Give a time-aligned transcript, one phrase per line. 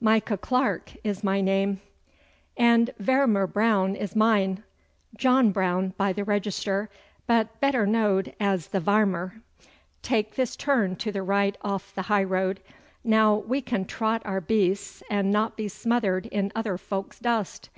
[0.00, 1.80] 'Micah Clarke is my name.'
[2.56, 4.64] 'And Vairmer Brown is mine
[5.16, 6.90] John Brown by the register,
[7.28, 9.42] but better knowed as the Vairmer.
[10.02, 12.58] Tak' this turn to the right off the high road.
[13.04, 17.68] Now we can trot our beasts and not be smothered in other folk's dust.